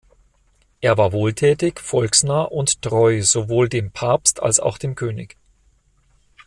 [0.79, 5.37] Er war wohltätig, volksnah und treu sowohl dem Papst als auch dem König.